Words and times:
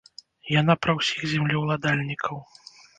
Яна 0.61 0.77
пра 0.87 0.97
ўсіх 0.99 1.21
землеўладальнікаў. 1.37 2.45